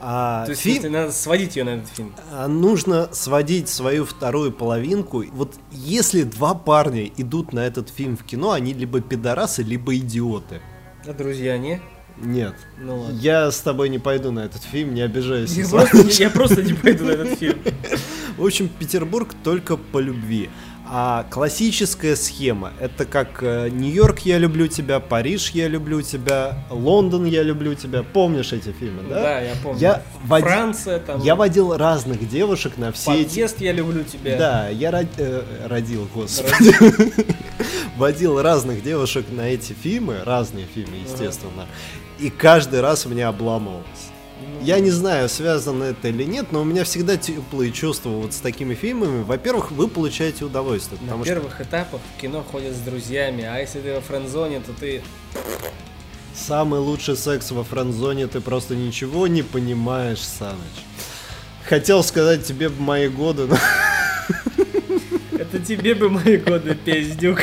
[0.00, 2.14] А, То есть, фильм, надо сводить ее на этот фильм.
[2.30, 5.24] А, нужно сводить свою вторую половинку.
[5.32, 10.60] Вот если два парня идут на этот фильм в кино, они либо пидорасы, либо идиоты.
[11.06, 11.80] А друзья не?
[12.22, 12.54] Нет.
[12.78, 13.18] Ну ладно.
[13.18, 15.60] Я с тобой не пойду на этот фильм, не обижайся.
[15.60, 17.58] Я, просто, я просто не пойду на этот фильм.
[18.36, 20.48] В общем, Петербург только по любви.
[20.94, 27.24] А классическая схема это как э, Нью-Йорк я люблю тебя, Париж я люблю тебя, Лондон
[27.24, 28.02] я люблю тебя.
[28.02, 29.22] Помнишь эти фильмы, да?
[29.22, 29.80] Да, я помню.
[29.80, 30.42] Я вод...
[30.42, 31.22] Франция там.
[31.22, 33.64] Я водил разных девушек на все Подъезд эти.
[33.64, 34.36] я люблю тебя.
[34.36, 35.06] Да, я род...
[35.16, 36.74] э, родил, господи.
[37.96, 41.66] водил разных девушек на эти фильмы, разные фильмы, естественно.
[42.18, 44.12] И каждый раз меня обламывался.
[44.60, 48.38] Я не знаю, связано это или нет, но у меня всегда теплые чувства вот с
[48.38, 49.22] такими фильмами.
[49.22, 51.00] Во-первых, вы получаете удовольствие.
[51.02, 51.64] На первых что...
[51.64, 55.02] этапах в кино ходят с друзьями, а если ты во френдзоне, то ты...
[56.34, 60.56] Самый лучший секс во френдзоне, ты просто ничего не понимаешь, Саныч.
[61.64, 63.56] Хотел сказать тебе бы мои годы, но...
[65.38, 67.40] Это тебе бы мои годы, пиздюк.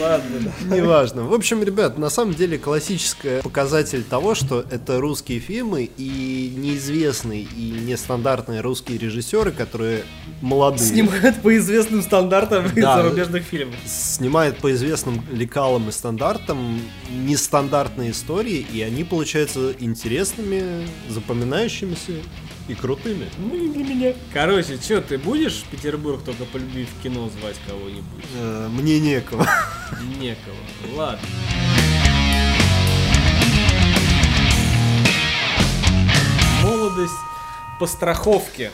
[0.00, 0.52] Ладно.
[0.74, 1.24] Неважно.
[1.24, 7.42] В общем, ребят, на самом деле классический показатель того, что это русские фильмы и неизвестные
[7.42, 10.04] и нестандартные русские режиссеры, которые
[10.40, 10.88] молодые.
[10.88, 13.76] Снимают по известным стандартам да, зарубежных фильмов.
[13.86, 16.80] Снимают по известным лекалам и стандартам
[17.10, 22.12] нестандартные истории, и они получаются интересными, запоминающимися
[22.68, 23.28] и крутыми.
[23.38, 24.14] Ну и для меня.
[24.32, 28.24] Короче, что, ты будешь Петербург только по любви в кино звать кого-нибудь?
[28.36, 29.46] Э, мне некого.
[30.20, 30.56] Некого.
[30.94, 31.26] Ладно.
[36.62, 37.12] Молодость
[37.80, 38.70] по страховке.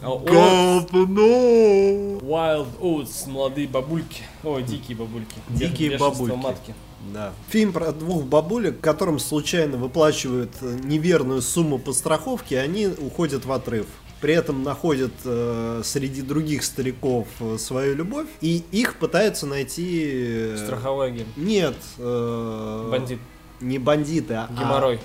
[0.00, 2.20] God, no.
[2.20, 4.22] Wild Oats, молодые бабульки.
[4.44, 5.34] Ой, дикие бабульки.
[5.48, 6.36] Дикие бабульки.
[6.36, 6.74] матки.
[7.12, 7.32] Да.
[7.48, 13.52] Фильм про двух бабулек, которым случайно выплачивают э, неверную сумму по страховке, они уходят в
[13.52, 13.86] отрыв.
[14.20, 20.10] При этом находят э, среди других стариков э, свою любовь, и их пытаются найти...
[20.12, 21.28] Э, Страховой агент.
[21.36, 21.76] Нет.
[21.98, 23.20] Э, Бандит.
[23.60, 24.48] Не бандиты, а...
[24.50, 25.00] Геморрой.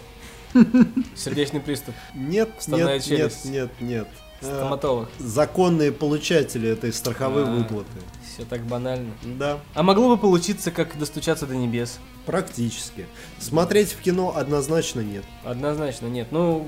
[1.16, 1.96] Сердечный приступ.
[2.14, 4.08] Нет, нет, нет, нет, нет.
[4.48, 5.10] Стоматолог.
[5.20, 7.90] Законные получатели этой страховой а, выплаты.
[8.34, 9.14] Все так банально.
[9.24, 9.60] Да.
[9.74, 12.00] А могло бы получиться, как достучаться до небес?
[12.26, 13.06] Практически.
[13.40, 15.24] Смотреть в кино однозначно нет.
[15.44, 16.28] Однозначно нет.
[16.32, 16.68] Ну,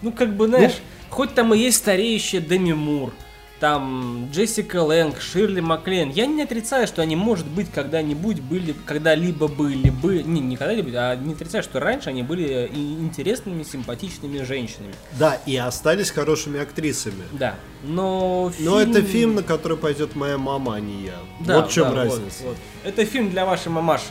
[0.00, 3.12] ну как бы, знаешь, ну, хоть там и есть стареющая Деми Мур,
[3.62, 6.10] там Джессика Лэнг, Ширли Маклен.
[6.10, 10.90] Я не отрицаю, что они, может быть, когда-нибудь были, когда-либо были бы, не, не когда-либо,
[10.98, 14.94] а не отрицаю, что раньше они были интересными, симпатичными женщинами.
[15.16, 17.22] Да, и остались хорошими актрисами.
[17.30, 21.14] Да, но Но это фильм, на который пойдет моя мама, а не я.
[21.38, 22.42] Да, вот в чем да, разница.
[22.42, 22.56] вот, вот.
[22.82, 24.06] Это фильм для вашей мамаши.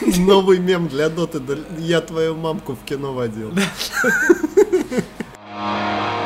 [0.16, 1.42] Новый мем для Доты.
[1.78, 3.52] Я твою мамку в кино водил.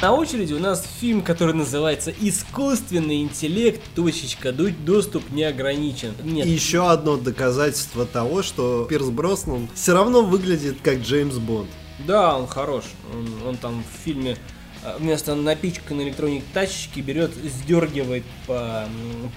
[0.00, 3.80] На очереди у нас фильм, который называется «Искусственный интеллект.
[3.96, 4.52] Точечка.
[4.52, 6.14] До- Доступ не ограничен».
[6.22, 11.68] Нет, И еще одно доказательство того, что Пирс Броснан все равно выглядит как Джеймс Бонд.
[12.06, 12.84] да, он хорош.
[13.12, 14.36] Он, он там в фильме
[14.84, 18.84] э, вместо напичканной электроник тачечки берет, сдергивает по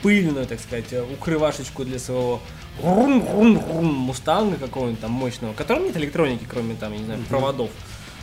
[0.03, 2.39] пыльную, так сказать, э, укрывашечку для своего
[2.83, 7.71] рум-рум-рум мустанга какого-нибудь там мощного, в котором нет электроники, кроме там, я не знаю, проводов.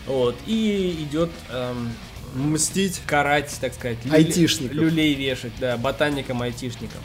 [0.07, 1.91] Вот, и идет эм,
[2.35, 3.01] Мстить.
[3.07, 4.77] карать, так сказать, Айтишников.
[4.77, 7.01] люлей вешать, да, ботаникам, айтишникам.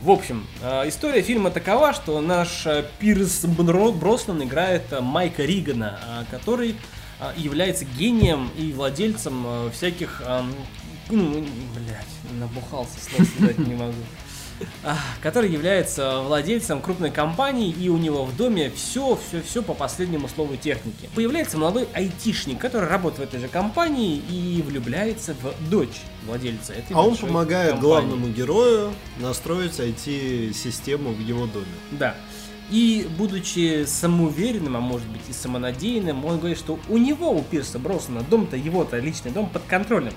[0.00, 5.44] В общем, э, история фильма такова, что наш э, Пирс Бро- Броснан играет э, Майка
[5.44, 6.76] Ригана, который
[7.36, 10.22] является гением и владельцем всяких...
[11.10, 13.92] ну, блядь, набухался, слов сказать не могу.
[15.22, 20.28] Который является владельцем крупной компании, и у него в доме все, все, все по последнему
[20.28, 21.08] слову техники.
[21.14, 26.92] Появляется молодой айтишник, который работает в этой же компании и влюбляется в дочь владельца этой
[26.92, 27.88] А он помогает компании.
[27.88, 31.66] главному герою настроить IT-систему в его доме.
[31.92, 32.14] Да.
[32.70, 37.78] И будучи самоуверенным, а может быть и самонадеянным, он говорит, что у него, у Пирса
[37.78, 40.12] Бросона, дом-то его-то личный дом под контролем.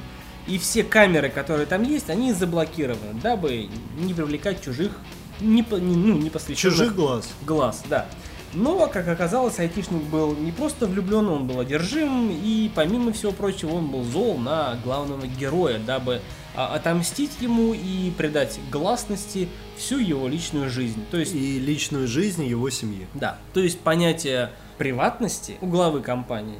[0.48, 4.92] И все камеры, которые там есть, они заблокированы, дабы не привлекать чужих,
[5.40, 7.30] не, не- ну, не Чужих глаз.
[7.46, 8.08] глаз, да.
[8.54, 13.76] Но, как оказалось, айтишник был не просто влюблен, он был одержим, и помимо всего прочего,
[13.76, 16.22] он был зол на главного героя, дабы
[16.54, 21.02] а, отомстить ему и придать гласности всю его личную жизнь.
[21.12, 23.08] То есть, И личную жизнь его семьи.
[23.14, 26.60] да, то есть понятие приватности у главы компании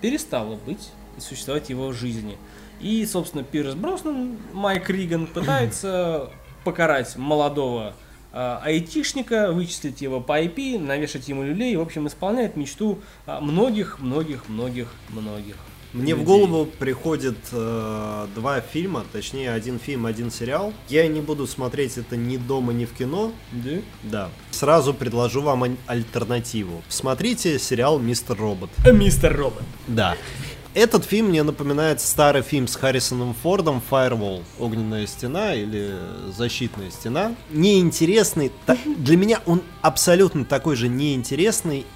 [0.00, 2.38] перестало быть и существовать в его жизни.
[2.80, 6.30] И, собственно, Пирс Броснан, Майк Риган пытается
[6.64, 7.94] покарать молодого
[8.32, 15.56] а, айтишника, вычислить его по IP, навешать ему люлей, в общем, исполняет мечту а, многих-многих-многих-многих.
[15.92, 16.24] Мне в людей.
[16.24, 20.72] голову приходят э, два фильма, точнее один фильм, один сериал.
[20.88, 23.32] Я не буду смотреть это ни дома, ни в кино.
[23.50, 23.70] Да?
[24.04, 24.28] Да.
[24.52, 26.84] Сразу предложу вам альтернативу.
[26.88, 28.70] Смотрите сериал «Мистер Робот».
[28.92, 29.64] Мистер Робот.
[29.88, 30.16] Да.
[30.72, 35.96] Этот фильм мне напоминает старый фильм с Харрисоном Фордом «Firewall» «Огненная стена» или
[36.32, 37.34] «Защитная стена».
[37.50, 38.52] Неинтересный.
[38.84, 41.86] Для меня он абсолютно такой же неинтересный,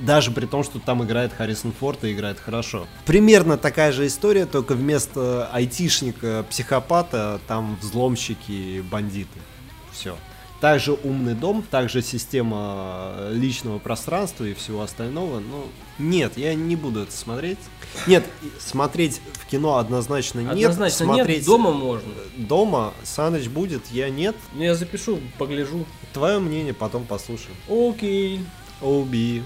[0.00, 2.86] даже при том, что там играет Харрисон Форд и играет хорошо.
[3.04, 9.40] Примерно такая же история, только вместо айтишника-психопата там взломщики и бандиты.
[9.92, 10.16] Все.
[10.60, 15.40] Также умный дом, также система э, личного пространства и всего остального.
[15.40, 15.64] Ну,
[15.98, 17.58] нет, я не буду это смотреть.
[18.06, 18.26] Нет,
[18.58, 20.52] смотреть в кино однозначно нет.
[20.52, 22.12] Однозначно смотреть нет, дома можно.
[22.36, 24.36] дома Саныч будет, я нет.
[24.52, 25.86] Ну, я запишу, погляжу.
[26.12, 27.56] Твое мнение потом послушаем.
[27.66, 28.40] Окей.
[28.82, 29.42] Оуби.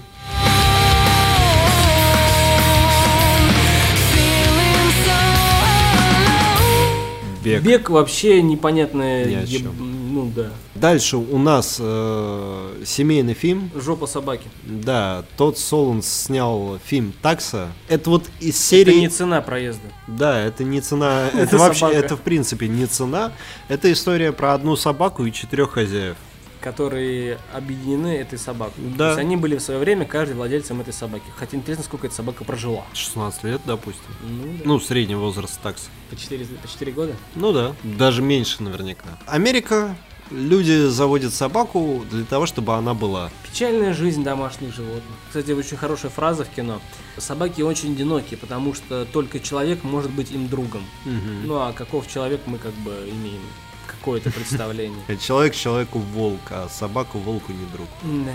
[7.41, 7.61] Бег.
[7.61, 9.25] Бег вообще непонятное...
[9.25, 10.04] Ни о чем.
[10.25, 10.49] Ну да.
[10.75, 13.69] Дальше у нас э, семейный фильм.
[13.75, 14.47] Жопа собаки.
[14.63, 17.71] Да, тот Солонс снял фильм «Такса».
[17.87, 18.99] Это вот из Это серии...
[19.01, 19.87] не цена проезда.
[20.07, 23.31] Да, это не цена, это Это вообще, это в принципе не цена.
[23.67, 26.17] Это история про одну собаку и четырех хозяев.
[26.61, 28.83] которые объединены этой собакой.
[28.97, 28.97] Да.
[28.97, 31.25] То есть они были в свое время каждый владельцем этой собаки.
[31.37, 32.83] Хотя интересно, сколько эта собака прожила.
[32.93, 34.01] 16 лет, допустим.
[34.23, 34.61] Ну, да.
[34.65, 35.89] Ну, средний возраст такса.
[36.09, 37.13] по, 4, по 4 года.
[37.35, 39.05] Ну да, даже меньше наверняка.
[39.27, 39.95] Америка,
[40.31, 43.29] люди заводят собаку для того, чтобы она была.
[43.49, 45.15] Печальная жизнь домашних животных.
[45.27, 46.81] Кстати, очень хорошая фраза в кино.
[47.17, 50.83] Собаки очень одиноки, потому что только человек может быть им другом.
[51.05, 53.41] Ну а каков человек мы как бы имеем
[53.87, 55.03] какое-то представление.
[55.19, 57.87] Человек человеку волк, а собаку волку не друг.
[58.03, 58.31] Да.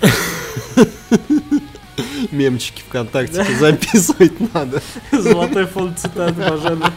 [2.30, 4.82] Мемчики ВКонтакте записывать надо.
[5.12, 6.92] Золотой фонд цитат Бажена.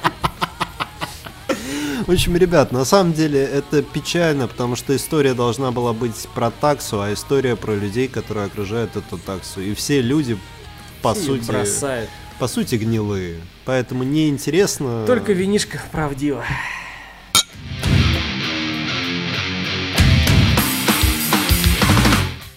[2.06, 6.52] В общем, ребят, на самом деле это печально, потому что история должна была быть про
[6.52, 9.62] таксу, а история про людей, которые окружают эту таксу.
[9.62, 10.38] И все люди,
[11.02, 12.10] по сути, бросает.
[12.40, 13.40] по сути, гнилые.
[13.64, 15.06] Поэтому неинтересно.
[15.08, 16.44] Только винишка правдиво.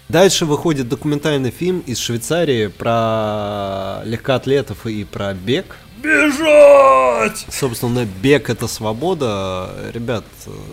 [0.09, 5.76] Дальше выходит документальный фильм из Швейцарии про легкоатлетов и про бег.
[6.07, 7.47] Бежать!
[7.51, 9.71] Собственно, бег это свобода.
[9.92, 10.25] Ребят,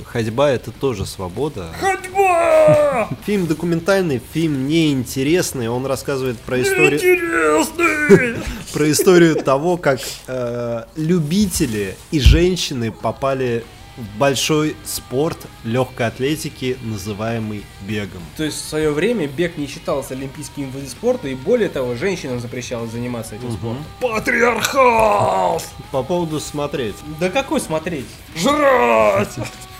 [0.05, 1.69] ходьба это тоже свобода.
[1.79, 3.09] Ходьба!
[3.25, 5.69] Фильм документальный, фильм неинтересный.
[5.69, 8.35] Он рассказывает про историю, Интересный!
[8.73, 13.65] про историю того, как э, любители и женщины попали
[13.97, 18.21] в большой спорт легкой атлетики, называемый бегом.
[18.37, 22.39] То есть в свое время бег не считался олимпийским видом спорта, и более того, женщинам
[22.39, 23.85] запрещалось заниматься этим спортом.
[24.01, 25.63] Патриархат!
[25.91, 26.95] По поводу смотреть.
[27.19, 28.07] Да какой смотреть?
[28.35, 29.35] Жрать!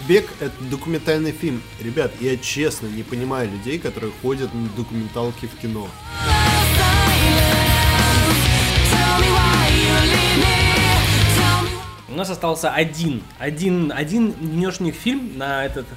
[0.07, 1.61] Бег это документальный фильм.
[1.81, 5.87] Ребят, я честно не понимаю людей, которые ходят на документалки в кино.
[12.13, 15.87] У нас остался один, один, один внешний фильм на этот,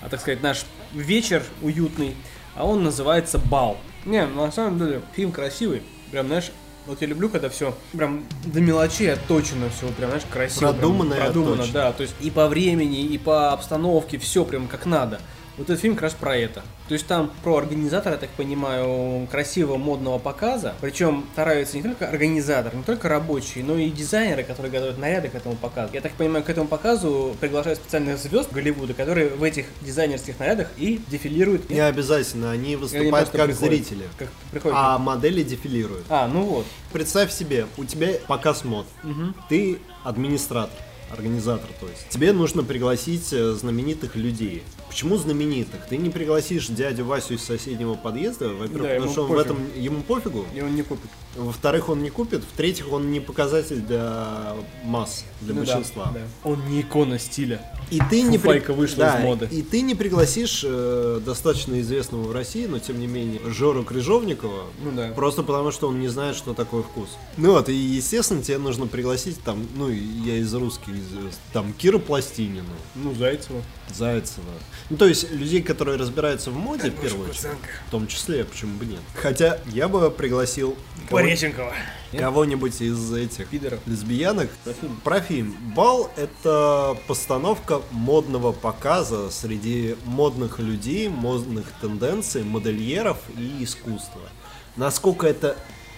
[0.00, 2.16] а, так сказать, наш вечер уютный,
[2.54, 3.76] а он называется «Бал».
[4.06, 6.50] Не, на самом деле, фильм красивый, прям, знаешь,
[6.86, 10.60] вот я люблю, когда все прям до мелочей отточено, все прям, знаешь, красиво.
[10.60, 11.72] прям Продумано и продумано, отточено.
[11.74, 15.20] да, то есть и по времени, и по обстановке, все прям как надо.
[15.56, 16.62] Вот этот фильм как раз про это.
[16.88, 20.74] То есть там про организатора, я так понимаю, красивого модного показа.
[20.80, 25.34] Причем стараются не только организатор, не только рабочие, но и дизайнеры, которые готовят наряды к
[25.34, 25.94] этому показу.
[25.94, 30.68] Я так понимаю, к этому показу приглашают специальных звезд Голливуда, которые в этих дизайнерских нарядах
[30.76, 31.70] и дефилируют.
[31.70, 33.74] Не обязательно, они они выступают просто как приходят.
[33.74, 34.04] зрители.
[34.18, 34.78] Как приходят.
[34.78, 36.06] А модели дефилируют.
[36.08, 36.66] А, ну вот.
[36.92, 38.86] Представь себе, у тебя показ мод.
[39.48, 40.78] Ты администратор,
[41.10, 42.08] организатор, то есть.
[42.10, 44.62] Тебе нужно пригласить э, знаменитых людей.
[44.96, 45.84] Почему знаменитых?
[45.90, 49.44] Ты не пригласишь дядю Васю из соседнего подъезда, во-первых, Да, потому что он в пофиг.
[49.44, 50.46] этом ему пофигу.
[50.54, 51.10] И он не купит.
[51.36, 52.42] Во-вторых, он не купит.
[52.42, 54.54] В-третьих, он не показатель для
[54.84, 56.10] масс, для Ну да, большинства.
[56.14, 56.20] да.
[56.44, 57.60] Он не икона стиля.
[57.90, 59.48] И ты не при- вышла да, из моды.
[59.52, 64.62] И ты не пригласишь э, достаточно известного в России, но тем не менее Жору Крыжовникова,
[64.82, 65.12] Ну да.
[65.14, 67.10] просто потому что он не знает, что такое вкус.
[67.36, 71.98] Ну вот, и естественно тебе нужно пригласить там, ну я из русских звезд, там Кира
[71.98, 73.60] Пластинину, Ну, Зайцева.
[73.94, 74.46] Зайцева.
[74.88, 77.48] Ну то есть людей, которые разбираются в моде, в первую очередь.
[77.88, 79.00] В том числе, почему бы нет.
[79.14, 80.76] Хотя я бы пригласил
[81.10, 81.72] Пореченкова.
[82.16, 83.80] кого-нибудь из этих Пидоров.
[83.86, 84.48] лесбиянок.
[84.64, 85.00] Про фильм.
[85.02, 85.56] Про фильм.
[85.74, 94.22] Бал— это постановка модного показа среди модных людей, модных тенденций, модельеров и искусства.
[94.76, 95.56] Насколько это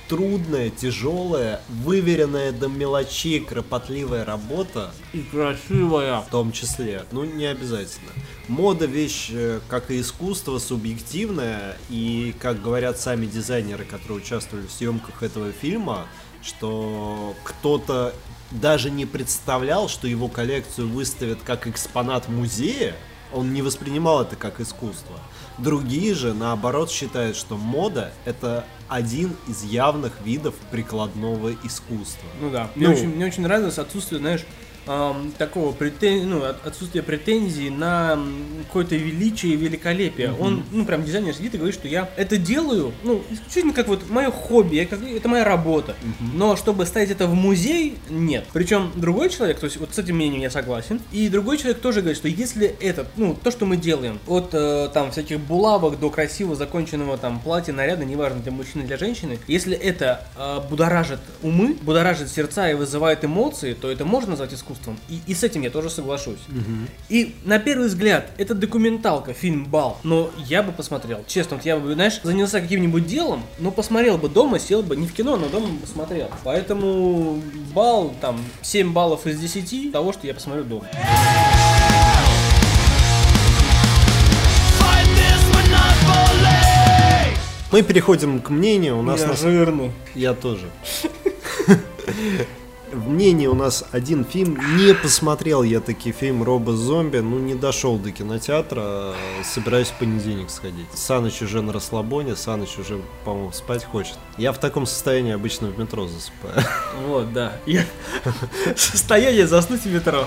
[0.09, 6.21] трудная, тяжелая, выверенная до мелочей, кропотливая работа, И красивая.
[6.23, 7.05] в том числе.
[7.13, 8.11] Ну, не обязательно.
[8.49, 11.77] Мода вещь, э, как и искусство, субъективная.
[11.91, 16.07] И, как говорят сами дизайнеры, которые участвовали в съемках этого фильма,
[16.43, 18.15] что кто-то
[18.51, 22.95] даже не представлял, что его коллекцию выставят как экспонат музея.
[23.35, 25.21] Он не воспринимал это как искусство.
[25.59, 32.29] Другие же, наоборот, считают, что мода— это один из явных видов прикладного искусства.
[32.41, 32.71] Ну да.
[32.75, 32.93] Мне, Ну.
[32.95, 34.45] очень, мне очень нравилось отсутствие, знаешь,
[34.89, 36.29] ам, такого претен...
[36.29, 38.19] ну, от- отсутствие претензий на
[38.67, 40.33] какое-то величие и великолепие.
[40.39, 44.09] Он, ну, прям дизайнер сидит и говорит, что я это делаю, ну, исключительно как вот
[44.11, 45.95] мое хобби, как- это моя работа.
[46.35, 48.47] Но чтобы ставить это в музей, нет.
[48.53, 52.01] Причем другой человек, то есть вот с этим мнением я согласен, и другой человек тоже
[52.01, 56.11] говорит, что если это, ну, то, что мы делаем, от э, там всяких булавок до
[56.11, 61.77] красиво законченного там платья, наряда, неважно, для мужчины, для женщины, если это э, будоражит умы,
[61.83, 64.78] будоражит сердца и вызывает эмоции, то это можно назвать искусством.
[65.09, 66.41] И, и с этим я тоже соглашусь.
[67.09, 69.99] И на первый взгляд, это документалка, фильм Бал.
[70.03, 71.25] Но я бы посмотрел.
[71.27, 75.07] Честно, вот я бы, знаешь, занялся каким-нибудь делом, но посмотрел бы дома, сел бы, не
[75.07, 76.31] в кино, но дома бы посмотрел.
[76.45, 77.43] Поэтому
[77.75, 80.87] бал, там, 7 баллов из 10 того, что я посмотрю дома.
[87.71, 88.99] Мы переходим к мнению.
[88.99, 89.93] У нас Я на жирный.
[90.15, 90.71] Я тоже.
[92.93, 94.59] В мнении у нас один фильм.
[94.77, 97.19] Не посмотрел я таки фильм Роба Зомби.
[97.19, 99.15] Ну, не дошел до кинотеатра.
[99.45, 100.87] Собираюсь в понедельник сходить.
[100.95, 102.35] Саныч уже на расслабоне.
[102.35, 104.17] Саныч уже, по-моему, спать хочет.
[104.39, 106.65] Я в таком состоянии обычно в метро засыпаю.
[107.07, 107.53] Вот, да.
[107.67, 107.85] Я...
[108.77, 110.27] Состояние заснуть в метро.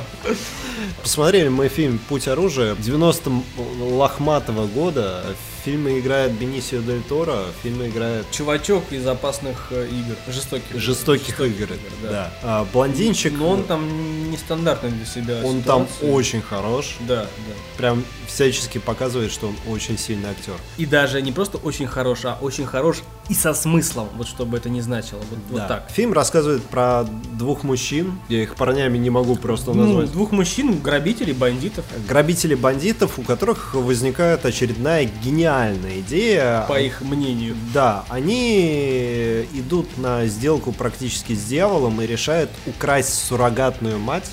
[1.02, 3.32] Посмотрели мы фильм «Путь оружия» 90
[3.80, 5.24] лохматого года.
[5.64, 7.44] Фильме играет Бенисио Дель Торо.
[7.60, 10.16] В фильме играет Чувачок из опасных э, игр.
[10.28, 10.76] Жестоких.
[10.80, 11.68] жестоких игр.
[12.02, 12.10] да.
[12.10, 12.34] Да.
[12.42, 13.34] А, блондинчик.
[13.38, 15.42] Но он там нестандартный для себя.
[15.44, 16.12] он там ситуация.
[16.12, 16.96] очень хорош.
[17.02, 17.54] Да, да.
[17.78, 20.54] прям всячески показывает, что он очень сильный актер.
[20.78, 22.98] И даже не просто очень хорош, а очень хорош
[23.30, 25.20] и со смыслом, вот что бы это ни значило.
[25.20, 25.68] Вот, вот Да.
[25.68, 25.92] так.
[25.92, 27.06] Фильм рассказывает про
[27.38, 28.20] двух мужчин.
[28.30, 30.12] Я их парнями не могу просто Ну, назвать.
[30.12, 31.86] двух мужчин грабителей, бандитов.
[32.08, 35.51] Грабители бандитов, у которых возникает очередная гениальная
[36.00, 36.66] идея.
[36.68, 37.56] По их мнению.
[37.74, 44.30] Да, они идут на сделку практически с дьяволом и решают украсть суррогатную мать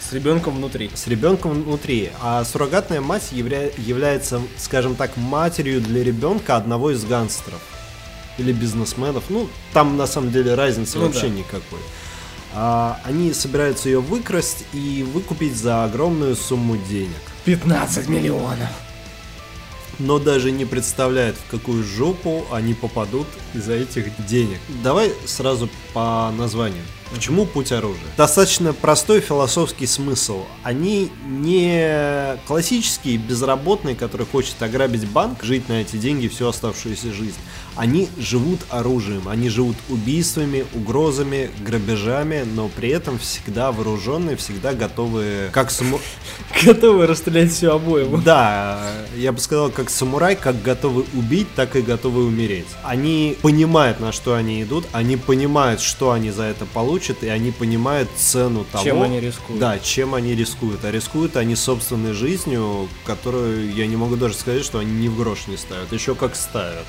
[0.00, 0.90] С ребенком внутри.
[0.94, 2.10] с ребенком внутри.
[2.20, 7.60] А суррогатная мать явля- является, скажем так, матерью для ребенка одного из гангстеров.
[8.38, 9.24] Или бизнесменов.
[9.30, 11.34] Ну, там на самом деле разницы Ну вообще да.
[11.34, 11.80] никакой.
[12.54, 17.16] А, они собираются ее выкрасть и выкупить за огромную сумму денег.
[17.44, 18.68] 15 миллионов.
[19.98, 24.58] Но даже не представляет, в какую жопу они попадут из-за этих денег.
[24.82, 26.82] Давай сразу по названию.
[27.14, 28.02] Почему путь оружия?
[28.16, 30.44] Достаточно простой философский смысл.
[30.64, 37.38] Они не классические безработные, который хочет ограбить банк, жить на эти деньги всю оставшуюся жизнь.
[37.76, 45.50] Они живут оружием, они живут убийствами, угрозами, грабежами, но при этом всегда вооруженные, всегда готовы,
[45.52, 46.00] как саму...
[46.64, 48.22] Готовы расстрелять всю обоим.
[48.22, 52.66] Да, я бы сказал, как самурай, как готовы убить, так и готовы умереть.
[52.82, 57.50] Они понимают, на что они идут, они понимают, что они за это получат, и они
[57.50, 58.84] понимают цену того...
[58.84, 59.60] Чем они рискуют.
[59.60, 60.84] Да, чем они рискуют.
[60.84, 65.16] А рискуют они собственной жизнью, которую я не могу даже сказать, что они ни в
[65.16, 65.92] грош не ставят.
[65.92, 66.86] Еще как ставят.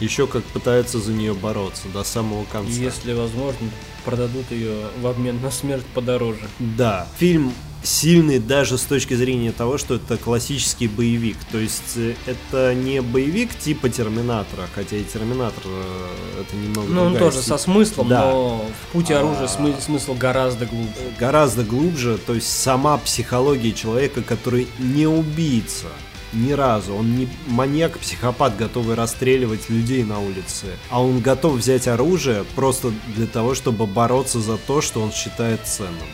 [0.00, 2.72] Еще как пытаются за нее бороться до самого конца.
[2.72, 3.68] Если возможно,
[4.04, 6.40] продадут ее в обмен на смерть подороже.
[6.58, 11.38] Да, фильм сильный даже с точки зрения того, что это классический боевик.
[11.50, 17.02] То есть э, это не боевик типа Терминатора, хотя и Терминатор э, это немного Ну,
[17.04, 17.48] он тоже стиль.
[17.48, 18.20] со смыслом, Да.
[18.32, 19.46] но в пути оружия А.
[19.46, 20.92] смы- смысл гораздо глубже.
[21.18, 25.86] гораздо глубже, то есть сама психология человека, который не убийца
[26.32, 32.44] ни разу, он не маньяк-психопат, готовый расстреливать людей на улице, а он готов взять оружие
[32.54, 36.06] просто для того, чтобы бороться за то, что он считает ценным.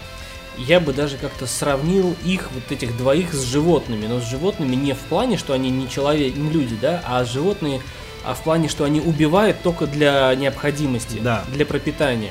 [0.58, 4.06] Я бы даже как-то сравнил их, вот этих двоих, с животными.
[4.06, 7.82] Но с животными не в плане, что они не человек, не люди, да, а животные,
[8.24, 11.44] а в плане, что они убивают только для необходимости, Да.
[11.52, 12.30] для пропитания.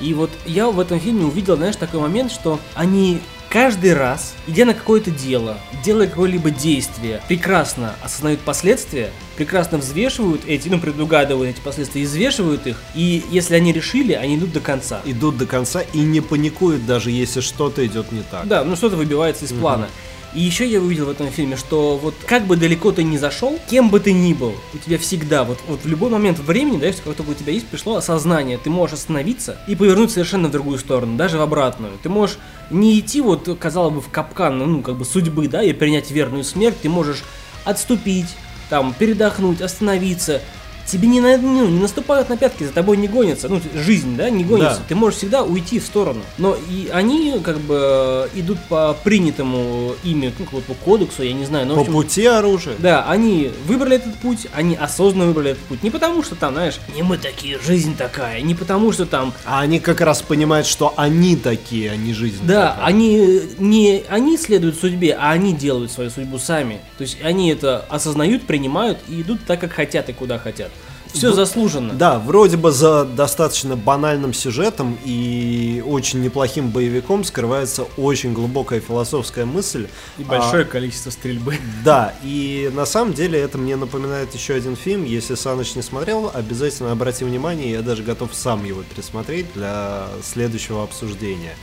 [0.00, 3.20] И вот я в этом фильме увидел, знаешь, такой момент, что они
[3.50, 10.68] каждый раз, идя на какое-то дело, делая какое-либо действие, прекрасно осознают последствия, прекрасно взвешивают эти,
[10.68, 15.00] ну, предугадывают эти последствия, и взвешивают их, и если они решили, они идут до конца.
[15.04, 18.46] Идут до конца и не паникуют, даже если что-то идет не так.
[18.46, 19.88] Да, ну что-то выбивается из плана.
[20.36, 23.58] И еще я увидел в этом фильме, что вот как бы далеко ты ни зашел,
[23.70, 26.88] кем бы ты ни был, у тебя всегда, вот, вот в любой момент времени, да,
[26.88, 30.50] если как только у тебя есть, пришло осознание, ты можешь остановиться и повернуть совершенно в
[30.50, 31.94] другую сторону, даже в обратную.
[32.02, 32.36] Ты можешь
[32.68, 36.44] не идти вот, казалось бы, в капкан, ну, как бы судьбы, да, и принять верную
[36.44, 37.24] смерть, ты можешь
[37.64, 38.36] отступить,
[38.68, 40.42] там, передохнуть, остановиться.
[40.86, 43.48] Тебе не, на- ну, не наступают на пятки, за тобой не гонятся.
[43.48, 44.78] Ну, жизнь, да, не гонится.
[44.78, 44.84] Да.
[44.88, 46.22] Ты можешь всегда уйти в сторону.
[46.38, 51.32] Но и они как бы идут по принятому ими ну, как бы по кодексу, я
[51.32, 51.66] не знаю.
[51.66, 52.74] Но, По общем, пути оружия.
[52.78, 55.82] да, они выбрали этот путь, они осознанно выбрали этот путь.
[55.82, 58.40] Не потому, что там, знаешь, не мы такие, жизнь такая.
[58.42, 62.38] Не потому, что там А они как раз понимают, что они такие, а не жизнь.
[62.44, 62.84] Да, такая.
[62.86, 66.80] они не они следуют судьбе, а они делают свою судьбу сами.
[66.98, 70.70] То есть они это осознают, принимают и идут так, как хотят и куда хотят.
[71.16, 71.94] Все заслуженно.
[71.94, 79.44] Да, вроде бы за достаточно банальным сюжетом и очень неплохим боевиком скрывается очень глубокая философская
[79.44, 79.88] мысль.
[80.18, 81.58] И А, большое количество стрельбы.
[81.84, 85.04] да, и на самом деле это мне напоминает еще один фильм.
[85.04, 90.82] Если Саныч не смотрел, обязательно обрати внимание, я даже готов сам его пересмотреть для следующего
[90.82, 91.56] обсуждения.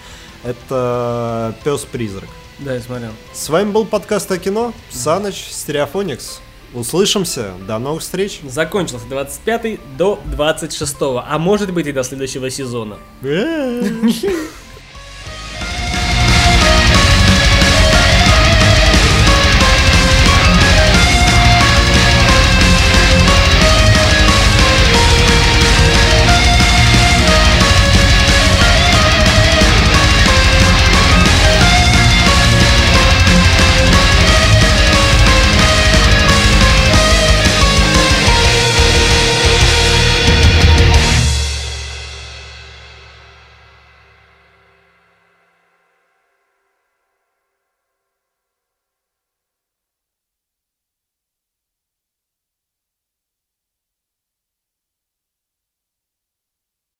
[0.44, 2.30] Это Пес-призрак.
[2.60, 3.12] Да, я смотрел.
[3.34, 6.40] С вами был подкаст о кино, Саныч, Стереофоникс.
[6.74, 8.40] Услышимся, до новых встреч.
[8.44, 12.98] Закончился 25 до 26, а может быть и до следующего сезона.